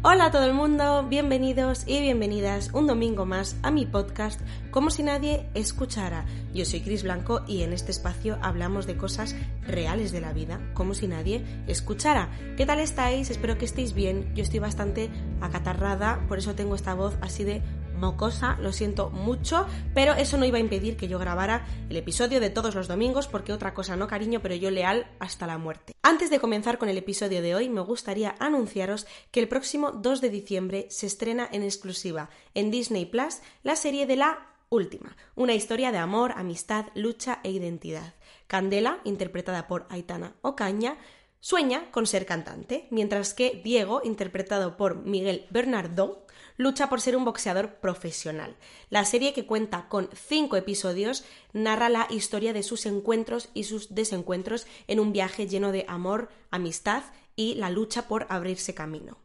[0.00, 4.90] Hola a todo el mundo, bienvenidos y bienvenidas un domingo más a mi podcast Como
[4.90, 6.24] si nadie escuchara.
[6.54, 9.34] Yo soy Cris Blanco y en este espacio hablamos de cosas
[9.66, 12.30] reales de la vida, como si nadie escuchara.
[12.56, 13.28] ¿Qué tal estáis?
[13.28, 14.32] Espero que estéis bien.
[14.36, 15.10] Yo estoy bastante
[15.40, 17.60] acatarrada, por eso tengo esta voz así de
[17.98, 22.40] mocosa, lo siento mucho, pero eso no iba a impedir que yo grabara el episodio
[22.40, 25.94] de todos los domingos, porque otra cosa no, cariño, pero yo leal hasta la muerte.
[26.02, 30.20] Antes de comenzar con el episodio de hoy, me gustaría anunciaros que el próximo 2
[30.20, 35.54] de diciembre se estrena en exclusiva en Disney Plus la serie de la última, una
[35.54, 38.14] historia de amor, amistad, lucha e identidad.
[38.46, 40.98] Candela, interpretada por Aitana Ocaña,
[41.40, 47.24] sueña con ser cantante, mientras que Diego, interpretado por Miguel Bernardo, lucha por ser un
[47.24, 48.56] boxeador profesional.
[48.90, 53.94] La serie, que cuenta con cinco episodios, narra la historia de sus encuentros y sus
[53.94, 57.04] desencuentros en un viaje lleno de amor, amistad
[57.36, 59.18] y la lucha por abrirse camino.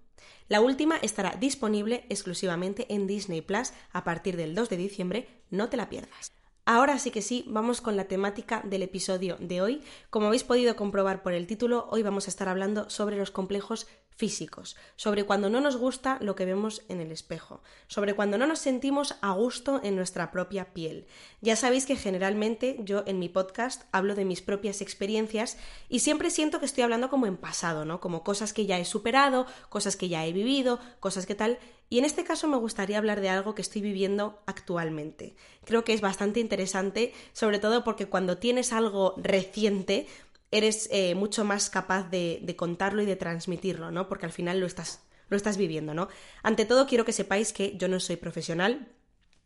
[0.50, 5.70] La última estará disponible exclusivamente en Disney Plus a partir del 2 de diciembre, no
[5.70, 6.32] te la pierdas.
[6.66, 9.82] Ahora sí que sí, vamos con la temática del episodio de hoy.
[10.10, 13.86] Como habéis podido comprobar por el título, hoy vamos a estar hablando sobre los complejos
[14.16, 18.48] físicos, sobre cuando no nos gusta lo que vemos en el espejo, sobre cuando no
[18.48, 21.08] nos sentimos a gusto en nuestra propia piel.
[21.42, 25.58] Ya sabéis que generalmente yo en mi podcast hablo de mis propias experiencias
[25.90, 28.00] y siempre siento que estoy hablando como en pasado, ¿no?
[28.00, 31.60] Como cosas que ya he superado, cosas que ya he vivido, cosas que tal.
[31.90, 35.36] Y en este caso me gustaría hablar de algo que estoy viviendo actualmente.
[35.64, 40.08] Creo que es bastante interesante, sobre todo porque cuando tienes algo reciente,
[40.54, 44.08] eres eh, mucho más capaz de, contarlo y de transmitirlo, ¿no?
[44.08, 46.10] Porque al final lo estás, lo estás viviendo, ¿no?
[46.44, 48.88] Ante todo, quiero que sepáis que yo no soy profesional,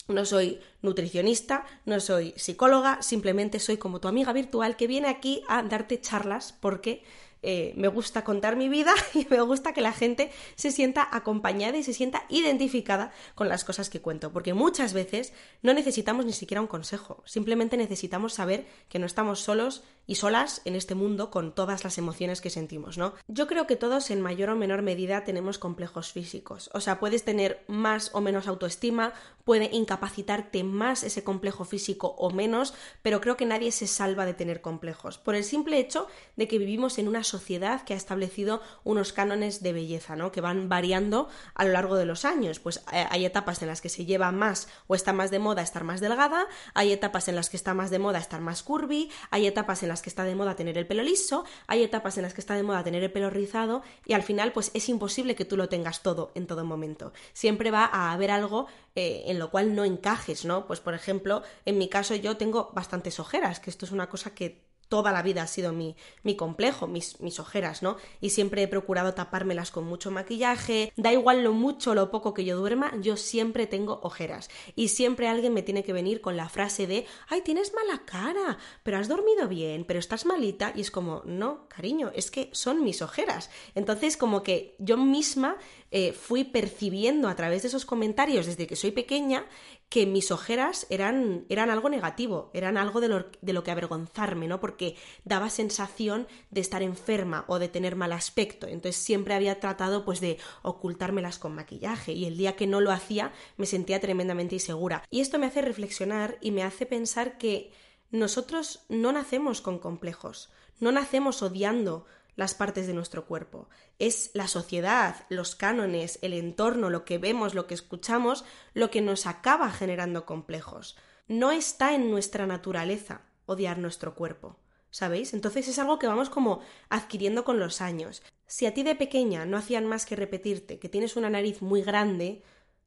[0.10, 5.44] no soy nutricionista, no soy psicóloga, simplemente soy como tu amiga virtual que viene aquí
[5.48, 7.04] a darte charlas porque
[7.42, 11.78] eh, me gusta contar mi vida y me gusta que la gente se sienta acompañada
[11.78, 15.32] y se sienta identificada con las cosas que cuento, porque muchas veces
[15.62, 20.62] no necesitamos ni siquiera un consejo, simplemente necesitamos saber que no estamos solos y solas
[20.66, 23.14] en este mundo con todas las emociones que sentimos, ¿no?
[23.28, 27.24] Yo creo que todos en mayor o menor medida tenemos complejos físicos, o sea, puedes
[27.24, 29.14] tener más o menos autoestima,
[29.44, 34.34] puede incapacitarte más ese complejo físico o menos, pero creo que nadie se salva de
[34.34, 38.62] tener complejos, por el simple hecho de que vivimos en una sociedad que ha establecido
[38.84, 40.32] unos cánones de belleza, ¿no?
[40.32, 42.60] Que van variando a lo largo de los años.
[42.60, 45.62] Pues eh, hay etapas en las que se lleva más o está más de moda
[45.62, 49.12] estar más delgada, hay etapas en las que está más de moda estar más curvy,
[49.30, 52.24] hay etapas en las que está de moda tener el pelo liso, hay etapas en
[52.24, 55.36] las que está de moda tener el pelo rizado y al final pues es imposible
[55.36, 57.14] que tú lo tengas todo en todo momento.
[57.34, 60.68] Siempre va a haber algo eh, en lo cual no encajes, ¿no?
[60.68, 64.34] Pues por ejemplo, en mi caso yo tengo bastantes ojeras, que esto es una cosa
[64.34, 67.98] que toda la vida ha sido mi, mi complejo, mis, mis, ojeras, ¿no?
[68.22, 72.34] Y siempre he procurado tapármelas con mucho maquillaje, da igual lo mucho o lo poco
[72.34, 74.50] que yo duerma, yo siempre tengo ojeras.
[74.76, 78.58] Y siempre alguien me tiene que venir con la frase de, ay, tienes mala cara,
[78.84, 82.84] pero has dormido bien, pero estás malita, y es como, no, cariño, es que son
[82.84, 83.50] mis ojeras.
[83.76, 85.58] Entonces, como que yo misma
[85.92, 89.46] eh, fui percibiendo a través de esos comentarios desde que soy pequeña
[89.90, 94.48] que mis ojeras eran, eran algo negativo, eran algo de lo, de lo, que avergonzarme,
[94.48, 94.60] ¿no?
[94.60, 98.68] Porque daba sensación de estar enferma o de tener mal aspecto.
[98.68, 102.92] Entonces siempre había tratado pues de ocultármelas con maquillaje y el día que no lo
[102.92, 105.04] hacía me sentía tremendamente insegura.
[105.10, 107.72] Y esto me hace reflexionar y me hace pensar que
[108.12, 112.06] nosotros no nacemos con complejos, no nacemos odiando
[112.38, 113.68] las partes de nuestro cuerpo.
[114.00, 119.02] Es la sociedad, los cánones, el entorno, lo que vemos, lo que escuchamos, lo que
[119.02, 120.96] nos acaba generando complejos.
[121.28, 124.60] No está en nuestra naturaleza odiar nuestro cuerpo.
[124.92, 125.34] ¿Sabéis?
[125.34, 128.22] Entonces es algo que vamos como adquiriendo con los años.
[128.46, 131.82] Si a ti de pequeña no hacían más que repetirte que tienes una nariz muy
[131.82, 132.44] grande,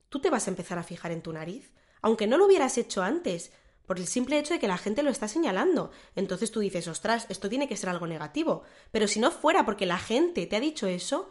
[0.09, 1.73] tú te vas a empezar a fijar en tu nariz.
[2.03, 3.53] Aunque no lo hubieras hecho antes,
[3.91, 5.91] por el simple hecho de que la gente lo está señalando.
[6.15, 8.63] Entonces tú dices, ostras, esto tiene que ser algo negativo.
[8.93, 11.29] Pero si no fuera porque la gente te ha dicho eso,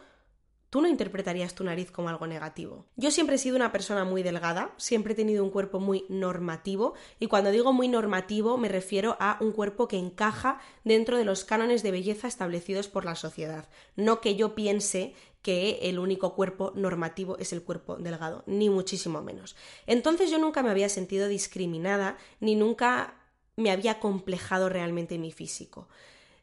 [0.70, 2.86] tú no interpretarías tu nariz como algo negativo.
[2.96, 6.94] Yo siempre he sido una persona muy delgada, siempre he tenido un cuerpo muy normativo,
[7.18, 11.44] y cuando digo muy normativo me refiero a un cuerpo que encaja dentro de los
[11.44, 13.68] cánones de belleza establecidos por la sociedad.
[13.96, 19.22] No que yo piense que el único cuerpo normativo es el cuerpo delgado, ni muchísimo
[19.22, 19.56] menos.
[19.86, 23.14] Entonces yo nunca me había sentido discriminada, ni nunca
[23.56, 25.88] me había complejado realmente mi físico.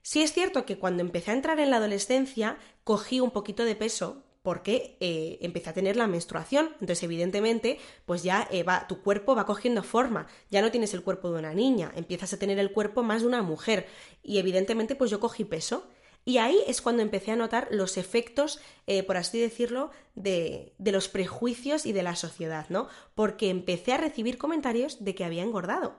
[0.08, 3.76] Sí es cierto que cuando empecé a entrar en la adolescencia cogí un poquito de
[3.76, 6.70] peso porque eh, empecé a tener la menstruación.
[6.80, 10.28] Entonces, evidentemente, pues ya eh, va, tu cuerpo va cogiendo forma.
[10.50, 13.28] Ya no tienes el cuerpo de una niña, empiezas a tener el cuerpo más de
[13.28, 13.86] una mujer.
[14.24, 15.90] Y evidentemente, pues yo cogí peso.
[16.24, 20.94] Y ahí es cuando empecé a notar los efectos, eh, por así decirlo, de, de,
[20.94, 22.88] los prejuicios y de la sociedad, ¿no?
[23.14, 25.98] Porque empecé a recibir comentarios de que había engordado.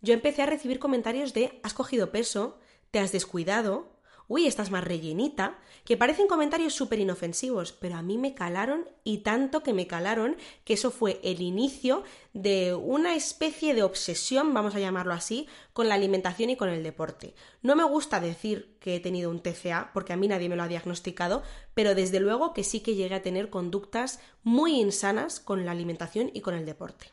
[0.00, 2.58] Yo empecé a recibir comentarios de has cogido peso,
[2.92, 3.88] te has descuidado,
[4.28, 9.18] uy, estás más rellenita, que parecen comentarios súper inofensivos, pero a mí me calaron y
[9.18, 12.04] tanto que me calaron que eso fue el inicio
[12.34, 16.82] de una especie de obsesión, vamos a llamarlo así, con la alimentación y con el
[16.82, 17.34] deporte.
[17.62, 20.62] No me gusta decir que he tenido un TCA, porque a mí nadie me lo
[20.62, 21.42] ha diagnosticado,
[21.74, 26.30] pero desde luego que sí que llegué a tener conductas muy insanas con la alimentación
[26.32, 27.06] y con el deporte.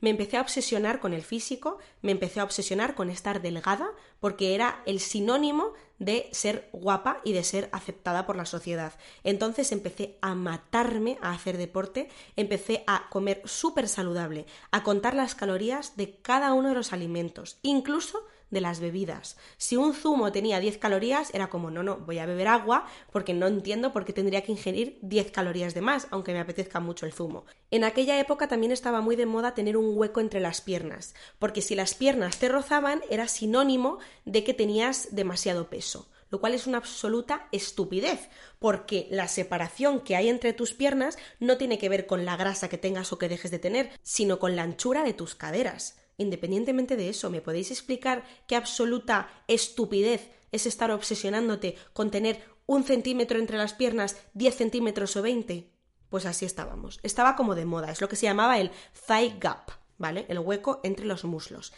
[0.00, 4.54] Me empecé a obsesionar con el físico, me empecé a obsesionar con estar delgada, porque
[4.54, 8.94] era el sinónimo de ser guapa y de ser aceptada por la sociedad.
[9.24, 15.34] Entonces empecé a matarme a hacer deporte, empecé a comer súper saludable, a contar las
[15.34, 19.36] calorías de cada uno de los alimentos, incluso de las bebidas.
[19.56, 23.34] Si un zumo tenía 10 calorías, era como, no, no, voy a beber agua porque
[23.34, 27.06] no entiendo por qué tendría que ingerir 10 calorías de más, aunque me apetezca mucho
[27.06, 27.44] el zumo.
[27.70, 31.62] En aquella época también estaba muy de moda tener un hueco entre las piernas, porque
[31.62, 36.66] si las piernas te rozaban era sinónimo de que tenías demasiado peso lo cual es
[36.66, 42.06] una absoluta estupidez, porque la separación que hay entre tus piernas no tiene que ver
[42.06, 45.12] con la grasa que tengas o que dejes de tener, sino con la anchura de
[45.12, 45.98] tus caderas.
[46.20, 52.84] Independientemente de eso, ¿me podéis explicar qué absoluta estupidez es estar obsesionándote con tener un
[52.84, 55.70] centímetro entre las piernas, diez centímetros o veinte?
[56.10, 57.00] Pues así estábamos.
[57.02, 58.70] Estaba como de moda, es lo que se llamaba el
[59.06, 60.26] thigh gap, ¿vale?
[60.28, 61.72] El hueco entre los muslos.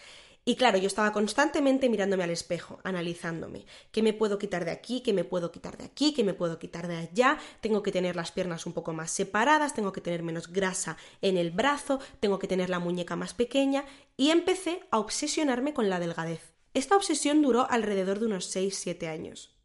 [0.44, 3.64] Y claro, yo estaba constantemente mirándome al espejo, analizándome.
[3.92, 5.00] ¿Qué me puedo quitar de aquí?
[5.00, 6.12] ¿Qué me puedo quitar de aquí?
[6.12, 7.38] ¿Qué me puedo quitar de allá?
[7.60, 11.36] Tengo que tener las piernas un poco más separadas, tengo que tener menos grasa en
[11.36, 13.84] el brazo, tengo que tener la muñeca más pequeña.
[14.16, 16.54] Y empecé a obsesionarme con la delgadez.
[16.74, 19.56] Esta obsesión duró alrededor de unos 6-7 años.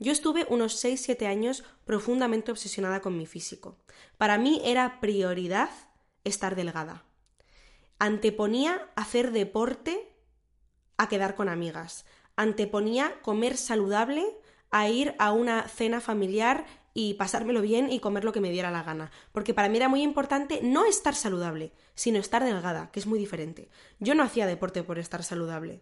[0.00, 3.76] Yo estuve unos 6-7 años profundamente obsesionada con mi físico.
[4.18, 5.70] Para mí era prioridad
[6.24, 7.04] estar delgada.
[8.00, 10.13] Anteponía hacer deporte
[10.96, 12.04] a quedar con amigas.
[12.36, 14.24] Anteponía comer saludable
[14.70, 18.70] a ir a una cena familiar y pasármelo bien y comer lo que me diera
[18.70, 19.10] la gana.
[19.32, 23.18] Porque para mí era muy importante no estar saludable, sino estar delgada, que es muy
[23.18, 23.68] diferente.
[23.98, 25.80] Yo no hacía deporte por estar saludable.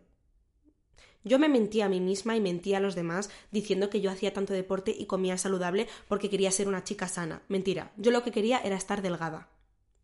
[1.25, 4.33] Yo me mentía a mí misma y mentía a los demás diciendo que yo hacía
[4.33, 7.43] tanto deporte y comía saludable porque quería ser una chica sana.
[7.49, 9.49] Mentira, yo lo que quería era estar delgada.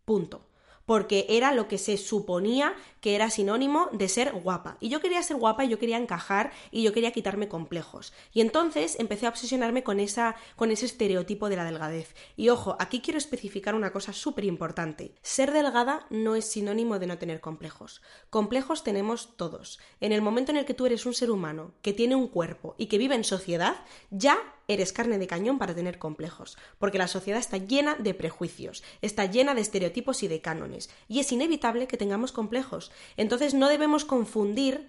[0.05, 0.48] Punto
[0.89, 4.79] porque era lo que se suponía que era sinónimo de ser guapa.
[4.81, 8.15] Y yo quería ser guapa y yo quería encajar y yo quería quitarme complejos.
[8.33, 12.15] Y entonces empecé a obsesionarme con, esa, con ese estereotipo de la delgadez.
[12.37, 15.13] Y ojo, aquí quiero especificar una cosa súper importante.
[15.21, 18.01] Ser delgada no es sinónimo de no tener complejos.
[18.31, 19.79] Complejos tenemos todos.
[20.01, 22.75] En el momento en el que tú eres un ser humano que tiene un cuerpo
[22.79, 23.77] y que vive en sociedad,
[24.11, 24.39] ya
[24.69, 29.25] eres carne de cañón para tener complejos, porque la sociedad está llena de prejuicios, está
[29.25, 32.93] llena de estereotipos y de cánones, y es inevitable que tengamos complejos.
[33.17, 34.87] Entonces no debemos confundir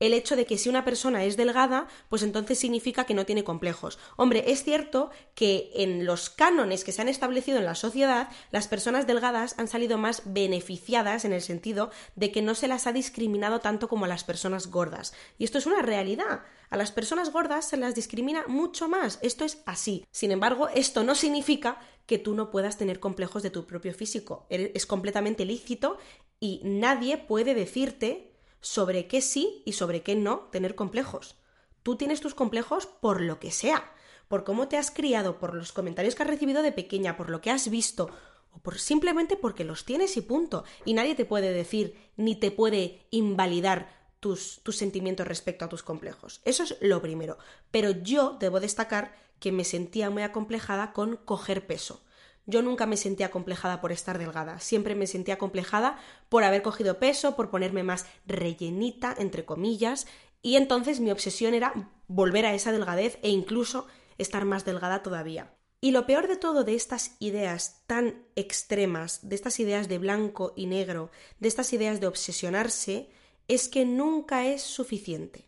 [0.00, 3.44] el hecho de que si una persona es delgada, pues entonces significa que no tiene
[3.44, 3.98] complejos.
[4.16, 8.68] Hombre, es cierto que en los cánones que se han establecido en la sociedad, las
[8.68, 12.92] personas delgadas han salido más beneficiadas en el sentido de que no se las ha
[12.92, 15.14] discriminado tanto como a las personas gordas.
[15.38, 16.42] Y esto es una realidad.
[16.70, 19.18] A las personas gordas se las discrimina mucho más.
[19.22, 20.06] Esto es así.
[20.10, 24.46] Sin embargo, esto no significa que tú no puedas tener complejos de tu propio físico.
[24.48, 25.98] Es completamente lícito
[26.40, 28.27] y nadie puede decirte
[28.60, 31.36] sobre qué sí y sobre qué no tener complejos.
[31.82, 33.92] Tú tienes tus complejos por lo que sea,
[34.28, 37.40] por cómo te has criado, por los comentarios que has recibido de pequeña, por lo
[37.40, 38.10] que has visto,
[38.52, 40.64] o por simplemente porque los tienes y punto.
[40.84, 45.82] Y nadie te puede decir ni te puede invalidar tus, tus sentimientos respecto a tus
[45.82, 46.40] complejos.
[46.44, 47.38] Eso es lo primero.
[47.70, 52.02] Pero yo debo destacar que me sentía muy acomplejada con coger peso.
[52.50, 55.98] Yo nunca me sentía acomplejada por estar delgada, siempre me sentía acomplejada
[56.30, 60.06] por haber cogido peso, por ponerme más rellenita, entre comillas,
[60.40, 63.86] y entonces mi obsesión era volver a esa delgadez e incluso
[64.16, 65.54] estar más delgada todavía.
[65.82, 70.54] Y lo peor de todo de estas ideas tan extremas, de estas ideas de blanco
[70.56, 73.10] y negro, de estas ideas de obsesionarse,
[73.46, 75.44] es que nunca es suficiente.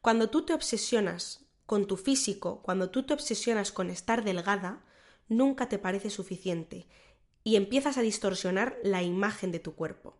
[0.00, 4.84] Cuando tú te obsesionas con tu físico, cuando tú te obsesionas con estar delgada,
[5.28, 6.86] nunca te parece suficiente
[7.44, 10.16] y empiezas a distorsionar la imagen de tu cuerpo.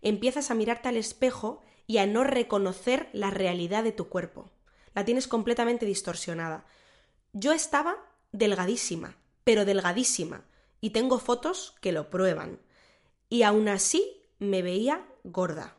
[0.00, 4.50] Empiezas a mirarte al espejo y a no reconocer la realidad de tu cuerpo.
[4.94, 6.66] La tienes completamente distorsionada.
[7.32, 7.96] Yo estaba
[8.32, 10.44] delgadísima, pero delgadísima,
[10.80, 12.60] y tengo fotos que lo prueban.
[13.28, 15.76] Y aún así me veía gorda.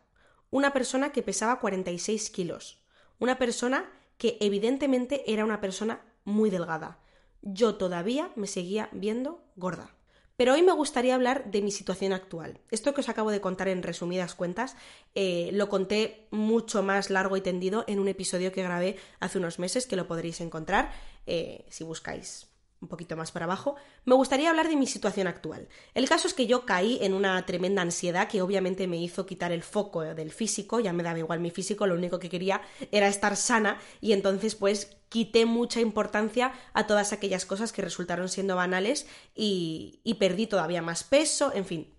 [0.51, 2.83] Una persona que pesaba 46 kilos.
[3.19, 6.99] Una persona que evidentemente era una persona muy delgada.
[7.41, 9.95] Yo todavía me seguía viendo gorda.
[10.35, 12.61] Pero hoy me gustaría hablar de mi situación actual.
[12.71, 14.77] Esto que os acabo de contar en resumidas cuentas
[15.13, 19.59] eh, lo conté mucho más largo y tendido en un episodio que grabé hace unos
[19.59, 20.91] meses que lo podréis encontrar
[21.27, 22.47] eh, si buscáis
[22.81, 25.67] un poquito más para abajo, me gustaría hablar de mi situación actual.
[25.93, 29.51] El caso es que yo caí en una tremenda ansiedad que obviamente me hizo quitar
[29.51, 33.07] el foco del físico, ya me daba igual mi físico, lo único que quería era
[33.07, 38.55] estar sana y entonces pues quité mucha importancia a todas aquellas cosas que resultaron siendo
[38.55, 41.93] banales y, y perdí todavía más peso, en fin,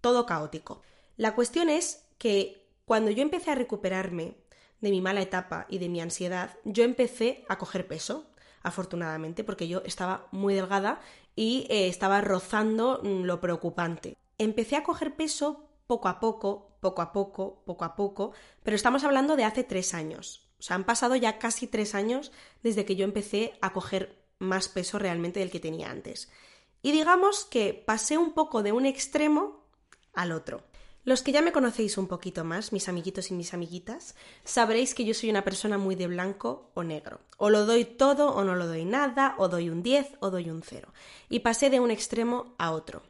[0.00, 0.82] todo caótico.
[1.16, 4.36] La cuestión es que cuando yo empecé a recuperarme
[4.80, 8.26] de mi mala etapa y de mi ansiedad, yo empecé a coger peso,
[8.64, 11.00] afortunadamente, porque yo estaba muy delgada
[11.36, 14.16] y eh, estaba rozando mm, lo preocupante.
[14.38, 18.32] Empecé a coger peso poco a poco, poco a poco, poco a poco,
[18.64, 20.50] pero estamos hablando de hace tres años.
[20.58, 24.68] O sea, han pasado ya casi tres años desde que yo empecé a coger más
[24.68, 26.30] peso realmente del que tenía antes.
[26.82, 29.64] Y digamos que pasé un poco de un extremo
[30.14, 30.64] al otro.
[31.04, 35.04] Los que ya me conocéis un poquito más, mis amiguitos y mis amiguitas, sabréis que
[35.04, 37.20] yo soy una persona muy de blanco o negro.
[37.36, 40.48] O lo doy todo o no lo doy nada, o doy un 10 o doy
[40.48, 40.88] un 0.
[41.28, 43.02] Y pasé de un extremo a otro.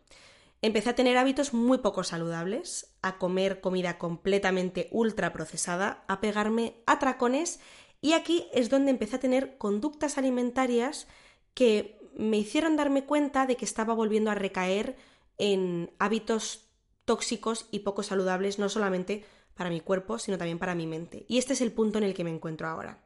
[0.60, 6.74] Empecé a tener hábitos muy poco saludables, a comer comida completamente ultra procesada, a pegarme
[6.86, 7.60] a tracones
[8.00, 11.06] y aquí es donde empecé a tener conductas alimentarias
[11.54, 14.96] que me hicieron darme cuenta de que estaba volviendo a recaer
[15.38, 16.63] en hábitos
[17.04, 21.24] tóxicos y poco saludables, no solamente para mi cuerpo, sino también para mi mente.
[21.28, 23.04] Y este es el punto en el que me encuentro ahora.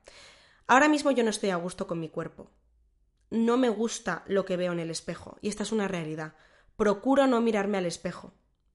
[0.66, 2.50] Ahora mismo yo no estoy a gusto con mi cuerpo.
[3.30, 6.34] No me gusta lo que veo en el espejo, y esta es una realidad.
[6.76, 8.32] Procuro no mirarme al espejo,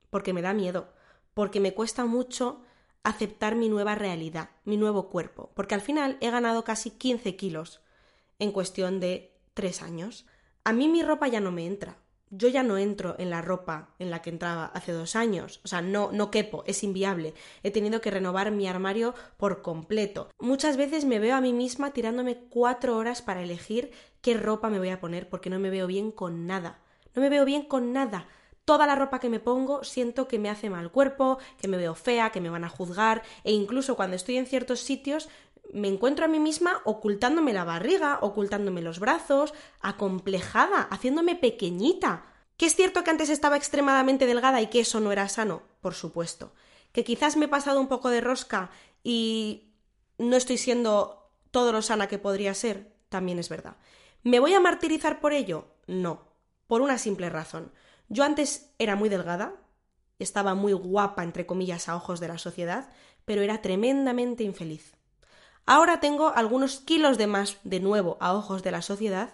[0.09, 0.93] porque me da miedo,
[1.33, 2.61] porque me cuesta mucho
[3.03, 7.81] aceptar mi nueva realidad, mi nuevo cuerpo, porque al final he ganado casi 15 kilos
[8.39, 10.25] en cuestión de tres años.
[10.63, 11.97] A mí mi ropa ya no me entra,
[12.35, 15.61] yo ya no entro en la ropa en la que entraba hace dos años.
[15.63, 17.35] O sea, no, no quepo, es inviable.
[17.61, 20.29] He tenido que renovar mi armario por completo.
[20.39, 24.79] Muchas veces me veo a mí misma tirándome cuatro horas para elegir qué ropa me
[24.79, 26.79] voy a poner porque no me veo bien con nada.
[27.13, 28.27] No me veo bien con nada.
[28.65, 31.93] Toda la ropa que me pongo siento que me hace mal cuerpo, que me veo
[31.95, 35.29] fea, que me van a juzgar e incluso cuando estoy en ciertos sitios
[35.73, 42.25] me encuentro a mí misma ocultándome la barriga, ocultándome los brazos, acomplejada, haciéndome pequeñita.
[42.57, 45.63] ¿Que es cierto que antes estaba extremadamente delgada y que eso no era sano?
[45.81, 46.53] Por supuesto.
[46.91, 48.69] ¿Que quizás me he pasado un poco de rosca
[49.03, 49.73] y
[50.19, 52.93] no estoy siendo todo lo sana que podría ser?
[53.09, 53.77] También es verdad.
[54.21, 55.65] ¿Me voy a martirizar por ello?
[55.87, 56.27] No.
[56.67, 57.71] Por una simple razón.
[58.09, 59.55] Yo antes era muy delgada,
[60.19, 62.89] estaba muy guapa, entre comillas, a ojos de la sociedad,
[63.25, 64.95] pero era tremendamente infeliz.
[65.65, 69.33] Ahora tengo algunos kilos de más de nuevo a ojos de la sociedad,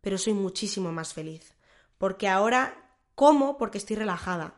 [0.00, 1.54] pero soy muchísimo más feliz.
[1.98, 4.54] Porque ahora como porque estoy relajada,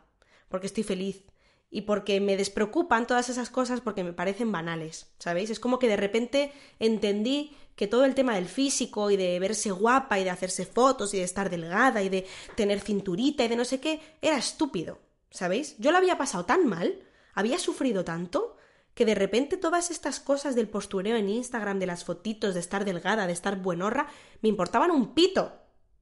[0.49, 1.25] porque estoy feliz
[1.70, 5.50] y porque me despreocupan todas esas cosas porque me parecen banales, ¿sabéis?
[5.50, 9.70] Es como que de repente entendí que todo el tema del físico y de verse
[9.70, 13.56] guapa y de hacerse fotos y de estar delgada y de tener cinturita y de
[13.56, 14.99] no sé qué era estúpido,
[15.30, 15.76] ¿sabéis?
[15.78, 17.02] Yo lo había pasado tan mal,
[17.35, 18.56] había sufrido tanto
[18.97, 22.87] que de repente todas estas cosas del postureo en Instagram, de las fotitos, de estar
[22.87, 24.09] delgada, de estar buenorra,
[24.41, 25.53] me importaban un pito,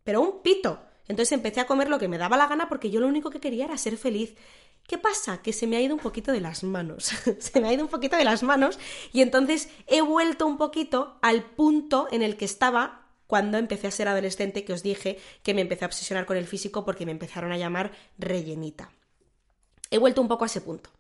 [0.05, 0.79] pero un pito.
[1.09, 3.41] Entonces empecé a comer lo que me daba la gana porque yo lo único que
[3.41, 4.37] quería era ser feliz.
[4.87, 5.43] ¿Qué pasa?
[5.43, 7.11] Que se me ha ido un poquito de las manos.
[7.41, 8.79] se me ha ido un poquito de las manos
[9.13, 13.91] y entonces he vuelto un poquito al punto en el que estaba cuando empecé a
[13.91, 17.13] ser adolescente, que os dije que me empecé a obsesionar con el físico porque me
[17.13, 18.93] empezaron a llamar rellenita.
[19.91, 20.94] He vuelto un poco a ese punto.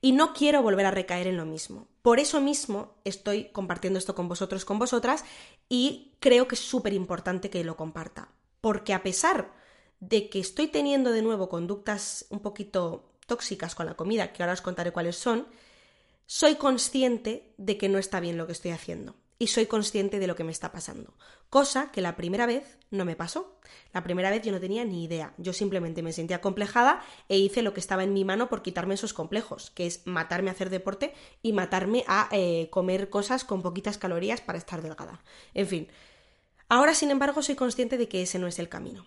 [0.00, 1.88] Y no quiero volver a recaer en lo mismo.
[2.02, 5.24] Por eso mismo estoy compartiendo esto con vosotros, con vosotras,
[5.68, 8.28] y creo que es súper importante que lo comparta.
[8.60, 9.52] Porque a pesar
[10.00, 14.54] de que estoy teniendo de nuevo conductas un poquito tóxicas con la comida, que ahora
[14.54, 15.46] os contaré cuáles son,
[16.26, 20.26] soy consciente de que no está bien lo que estoy haciendo y soy consciente de
[20.26, 21.14] lo que me está pasando.
[21.48, 23.59] Cosa que la primera vez no me pasó.
[23.92, 25.34] La primera vez yo no tenía ni idea.
[25.38, 28.94] Yo simplemente me sentía complejada e hice lo que estaba en mi mano por quitarme
[28.94, 33.62] esos complejos, que es matarme a hacer deporte y matarme a eh, comer cosas con
[33.62, 35.22] poquitas calorías para estar delgada.
[35.54, 35.88] En fin.
[36.68, 39.06] Ahora, sin embargo, soy consciente de que ese no es el camino.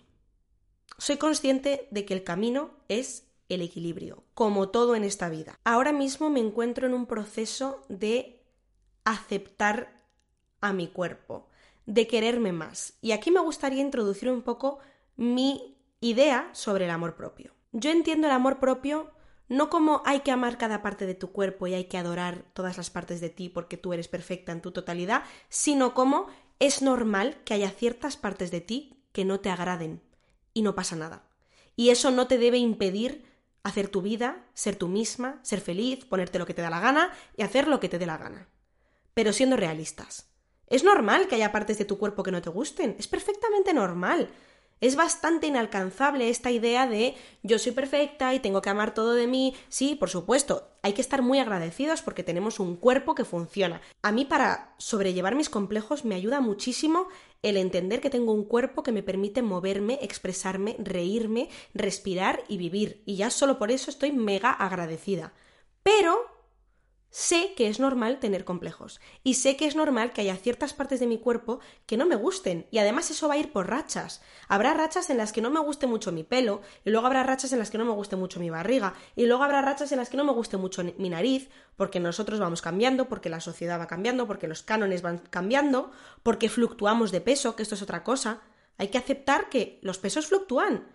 [0.98, 5.58] soy consciente de que el camino es el equilibrio, como todo en esta vida.
[5.64, 8.42] Ahora mismo me encuentro en un proceso de
[9.04, 10.02] aceptar
[10.60, 11.48] a mi cuerpo,
[11.86, 12.94] de quererme más.
[13.00, 14.78] Y aquí me gustaría introducir un poco
[15.16, 17.54] mi idea sobre el amor propio.
[17.72, 19.10] Yo entiendo el amor propio
[19.48, 22.76] no como hay que amar cada parte de tu cuerpo y hay que adorar todas
[22.76, 27.36] las partes de ti porque tú eres perfecta en tu totalidad, sino como es normal
[27.44, 30.02] que haya ciertas partes de ti que no te agraden
[30.54, 31.26] y no pasa nada.
[31.76, 33.26] Y eso no te debe impedir
[33.62, 37.12] hacer tu vida, ser tú misma, ser feliz, ponerte lo que te da la gana
[37.36, 38.48] y hacer lo que te dé la gana.
[39.14, 40.33] Pero siendo realistas.
[40.74, 44.28] Es normal que haya partes de tu cuerpo que no te gusten, es perfectamente normal.
[44.80, 47.14] Es bastante inalcanzable esta idea de
[47.44, 49.54] yo soy perfecta y tengo que amar todo de mí.
[49.68, 53.82] Sí, por supuesto, hay que estar muy agradecidos porque tenemos un cuerpo que funciona.
[54.02, 57.06] A mí para sobrellevar mis complejos me ayuda muchísimo
[57.42, 63.00] el entender que tengo un cuerpo que me permite moverme, expresarme, reírme, respirar y vivir.
[63.06, 65.34] Y ya solo por eso estoy mega agradecida.
[65.84, 66.33] Pero
[67.14, 70.98] sé que es normal tener complejos y sé que es normal que haya ciertas partes
[70.98, 74.20] de mi cuerpo que no me gusten y además eso va a ir por rachas.
[74.48, 77.52] Habrá rachas en las que no me guste mucho mi pelo y luego habrá rachas
[77.52, 80.10] en las que no me guste mucho mi barriga y luego habrá rachas en las
[80.10, 83.86] que no me guste mucho mi nariz porque nosotros vamos cambiando, porque la sociedad va
[83.86, 85.92] cambiando, porque los cánones van cambiando,
[86.24, 88.40] porque fluctuamos de peso, que esto es otra cosa.
[88.76, 90.88] Hay que aceptar que los pesos fluctúan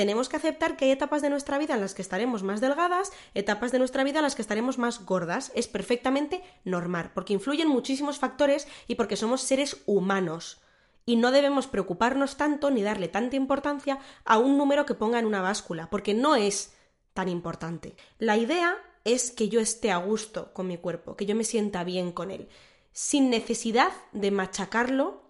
[0.00, 3.12] tenemos que aceptar que hay etapas de nuestra vida en las que estaremos más delgadas,
[3.34, 5.52] etapas de nuestra vida en las que estaremos más gordas.
[5.54, 10.62] Es perfectamente normal, porque influyen muchísimos factores y porque somos seres humanos.
[11.04, 15.26] Y no debemos preocuparnos tanto ni darle tanta importancia a un número que ponga en
[15.26, 16.72] una báscula, porque no es
[17.12, 17.94] tan importante.
[18.16, 21.84] La idea es que yo esté a gusto con mi cuerpo, que yo me sienta
[21.84, 22.48] bien con él,
[22.92, 25.24] sin necesidad de machacarlo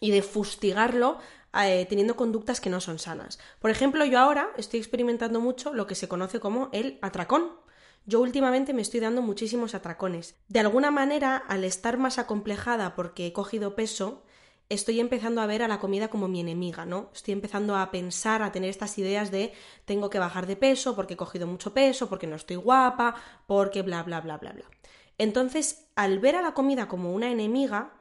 [0.00, 1.18] y de fustigarlo
[1.54, 3.38] eh, teniendo conductas que no son sanas.
[3.58, 7.52] Por ejemplo, yo ahora estoy experimentando mucho lo que se conoce como el atracón.
[8.06, 10.36] Yo últimamente me estoy dando muchísimos atracones.
[10.48, 14.22] De alguna manera, al estar más acomplejada porque he cogido peso,
[14.68, 17.10] estoy empezando a ver a la comida como mi enemiga, ¿no?
[17.14, 19.52] Estoy empezando a pensar, a tener estas ideas de
[19.84, 23.14] tengo que bajar de peso porque he cogido mucho peso, porque no estoy guapa,
[23.46, 24.64] porque bla, bla, bla, bla, bla.
[25.16, 27.97] Entonces, al ver a la comida como una enemiga,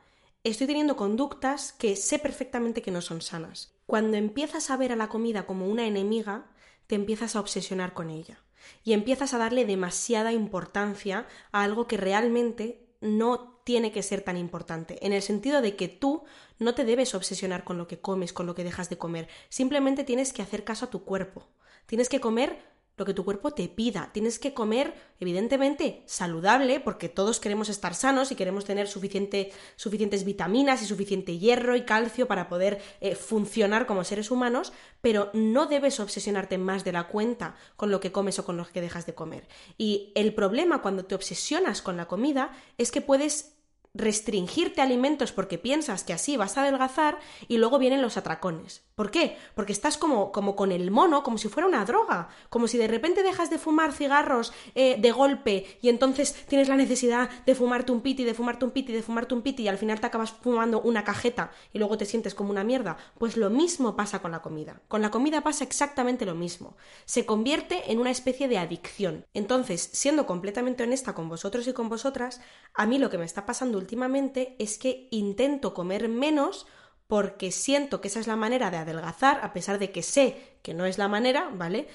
[0.52, 3.74] estoy teniendo conductas que sé perfectamente que no son sanas.
[3.86, 6.46] Cuando empiezas a ver a la comida como una enemiga,
[6.88, 8.44] te empiezas a obsesionar con ella
[8.84, 14.38] y empiezas a darle demasiada importancia a algo que realmente no tiene que ser tan
[14.38, 16.24] importante, en el sentido de que tú
[16.58, 20.04] no te debes obsesionar con lo que comes, con lo que dejas de comer, simplemente
[20.04, 21.48] tienes que hacer caso a tu cuerpo,
[21.86, 24.10] tienes que comer lo que tu cuerpo te pida.
[24.12, 30.26] Tienes que comer, evidentemente, saludable, porque todos queremos estar sanos y queremos tener suficiente, suficientes
[30.26, 35.68] vitaminas y suficiente hierro y calcio para poder eh, funcionar como seres humanos, pero no
[35.68, 39.06] debes obsesionarte más de la cuenta con lo que comes o con lo que dejas
[39.06, 39.48] de comer.
[39.78, 43.54] Y el problema cuando te obsesionas con la comida es que puedes
[43.94, 48.87] restringirte alimentos porque piensas que así vas a adelgazar y luego vienen los atracones.
[48.98, 49.38] ¿Por qué?
[49.54, 52.88] Porque estás como, como con el mono, como si fuera una droga, como si de
[52.88, 57.92] repente dejas de fumar cigarros eh, de golpe y entonces tienes la necesidad de fumarte
[57.92, 60.32] un piti, de fumarte un piti, de fumarte un piti y al final te acabas
[60.32, 62.98] fumando una cajeta y luego te sientes como una mierda.
[63.20, 64.82] Pues lo mismo pasa con la comida.
[64.88, 66.76] Con la comida pasa exactamente lo mismo.
[67.06, 69.28] Se convierte en una especie de adicción.
[69.36, 72.42] Entonces, siendo completamente honesta con vosotros y con vosotras,
[72.74, 76.66] a mí lo que me está pasando últimamente es que intento comer menos
[77.08, 80.74] porque siento que esa es la manera de adelgazar, a pesar de que sé que
[80.74, 81.88] no es la manera, ¿vale?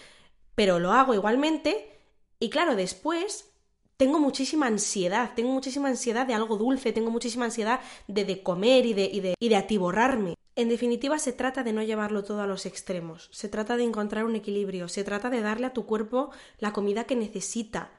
[0.54, 1.98] Pero lo hago igualmente
[2.40, 3.50] y claro, después
[3.96, 8.86] tengo muchísima ansiedad, tengo muchísima ansiedad de algo dulce, tengo muchísima ansiedad de, de comer
[8.86, 10.34] y de, y, de, y de atiborrarme.
[10.56, 14.24] En definitiva, se trata de no llevarlo todo a los extremos, se trata de encontrar
[14.24, 17.90] un equilibrio, se trata de darle a tu cuerpo la comida que necesita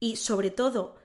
[0.00, 0.96] y, sobre todo,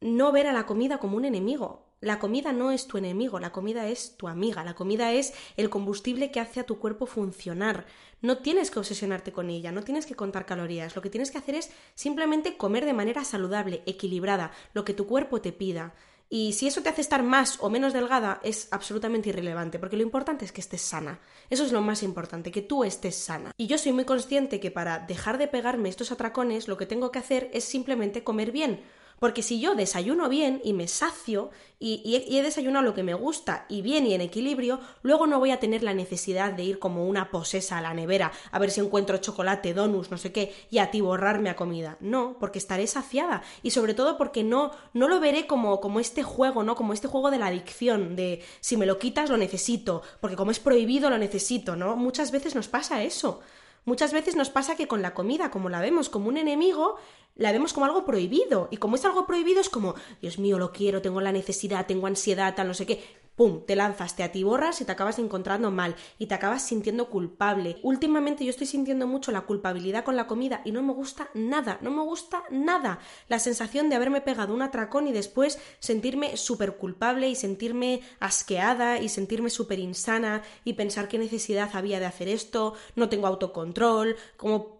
[0.00, 1.85] no ver a la comida como un enemigo.
[2.02, 5.70] La comida no es tu enemigo, la comida es tu amiga, la comida es el
[5.70, 7.86] combustible que hace a tu cuerpo funcionar.
[8.20, 11.38] No tienes que obsesionarte con ella, no tienes que contar calorías, lo que tienes que
[11.38, 15.94] hacer es simplemente comer de manera saludable, equilibrada, lo que tu cuerpo te pida.
[16.28, 20.02] Y si eso te hace estar más o menos delgada es absolutamente irrelevante, porque lo
[20.02, 21.20] importante es que estés sana.
[21.48, 23.52] Eso es lo más importante, que tú estés sana.
[23.56, 27.10] Y yo soy muy consciente que para dejar de pegarme estos atracones lo que tengo
[27.10, 28.82] que hacer es simplemente comer bien
[29.18, 33.66] Porque si yo desayuno bien y me sacio y, he, desayunado lo que me gusta
[33.68, 37.06] y bien y en equilibrio, luego no voy a tener la necesidad de ir como
[37.06, 40.78] una posesa a la nevera a ver si encuentro chocolate, donuts, no sé qué, y
[40.78, 41.96] atiborrarme a comida.
[42.00, 46.22] No, porque estaré saciada y sobre todo porque no, no lo veré como, como este
[46.22, 46.76] juego, ¿no?
[46.76, 50.50] Como este juego de la adicción, de si me lo quitas lo necesito, porque como
[50.50, 51.96] es prohibido lo necesito, ¿no?
[51.96, 53.40] Muchas veces nos pasa eso.
[53.86, 56.96] Muchas veces nos pasa que con la comida, como la vemos como un enemigo,
[57.36, 58.68] la vemos como algo prohibido.
[58.70, 62.06] Y como es algo prohibido, es como, Dios mío, lo quiero, tengo la necesidad, tengo
[62.06, 63.26] ansiedad, tal, no sé qué.
[63.36, 63.66] ¡Pum!
[63.66, 67.76] Te lanzas, te atiborras y te acabas encontrando mal y te acabas sintiendo culpable.
[67.82, 71.78] Últimamente yo estoy sintiendo mucho la culpabilidad con la comida y no me gusta nada,
[71.82, 72.98] no me gusta nada.
[73.28, 79.02] La sensación de haberme pegado un atracón y después sentirme súper culpable y sentirme asqueada
[79.02, 84.16] y sentirme súper insana y pensar qué necesidad había de hacer esto, no tengo autocontrol,
[84.38, 84.75] como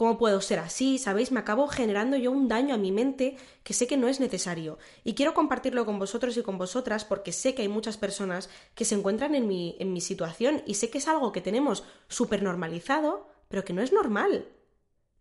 [0.00, 0.96] ¿Cómo puedo ser así?
[0.96, 1.30] ¿Sabéis?
[1.30, 4.78] Me acabo generando yo un daño a mi mente que sé que no es necesario.
[5.04, 8.86] Y quiero compartirlo con vosotros y con vosotras porque sé que hay muchas personas que
[8.86, 12.42] se encuentran en mi, en mi situación y sé que es algo que tenemos súper
[12.42, 14.48] normalizado, pero que no es normal.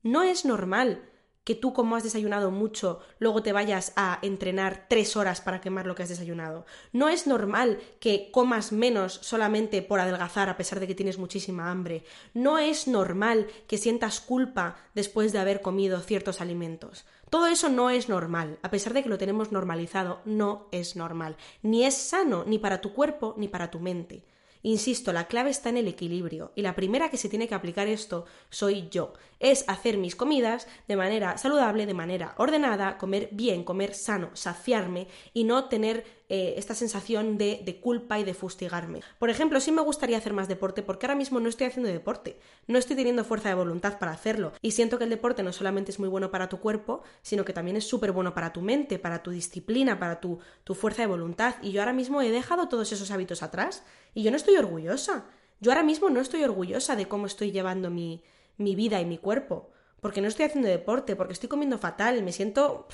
[0.02, 1.09] No es normal
[1.50, 5.88] que tú como has desayunado mucho, luego te vayas a entrenar tres horas para quemar
[5.88, 6.68] lo que has desayunado.
[6.94, 11.72] No es normal que comas menos solamente por adelgazar a pesar de que tienes muchísima
[11.72, 12.04] hambre.
[12.36, 17.08] No es normal que sientas culpa después de haber comido ciertos alimentos.
[17.32, 21.36] Todo eso no es normal, a pesar de que lo tenemos normalizado, no es normal.
[21.64, 24.24] Ni es sano ni para tu cuerpo ni para tu mente.
[24.62, 27.88] Insisto, la clave está en el equilibrio y la primera que se tiene que aplicar
[27.88, 29.14] esto soy yo.
[29.40, 35.08] Es hacer mis comidas de manera saludable, de manera ordenada, comer bien, comer sano, saciarme
[35.34, 39.02] y no tener eh, esta sensación de, de, culpa y de fustigarme.
[39.18, 42.40] Por ejemplo, sí me gustaría hacer más deporte porque ahora mismo no estoy haciendo deporte,
[42.68, 45.92] no estoy teniendo fuerza de voluntad para hacerlo y siento que el deporte no solamente
[45.92, 49.00] es muy bueno para tu cuerpo, sino que también es súper bueno para tu mente,
[49.00, 52.68] para tu disciplina, para tu, tu fuerza de voluntad y yo ahora mismo he dejado
[52.68, 55.26] todos esos hábitos atrás y yo no estoy orgullosa.
[55.60, 58.24] Yo ahora mismo no estoy orgullosa de cómo estoy llevando mi,
[58.58, 59.72] mi vida y mi cuerpo.
[60.00, 62.88] Porque no estoy haciendo deporte, porque estoy comiendo fatal, me siento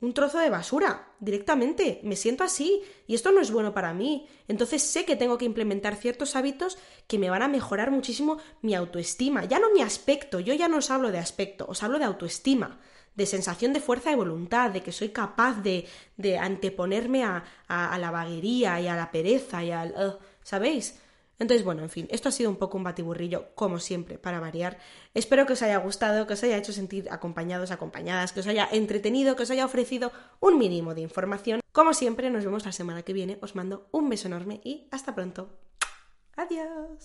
[0.00, 4.26] un trozo de basura, directamente, me siento así, y esto no es bueno para mí.
[4.46, 8.74] Entonces sé que tengo que implementar ciertos hábitos que me van a mejorar muchísimo mi
[8.74, 12.04] autoestima, ya no mi aspecto, yo ya no os hablo de aspecto, os hablo de
[12.04, 12.78] autoestima,
[13.14, 15.86] de sensación de fuerza de voluntad, de que soy capaz de,
[16.18, 20.18] de anteponerme a, a, la vaguería y a la pereza y al...
[20.42, 21.00] ¿Sabéis?
[21.38, 24.78] Entonces, bueno, en fin, esto ha sido un poco un batiburrillo, como siempre, para variar.
[25.12, 28.68] Espero que os haya gustado, que os haya hecho sentir acompañados, acompañadas, que os haya
[28.72, 31.60] entretenido, que os haya ofrecido un mínimo de información.
[31.72, 33.38] Como siempre, nos vemos la semana que viene.
[33.42, 35.50] Os mando un beso enorme y hasta pronto.
[36.36, 37.04] Adiós.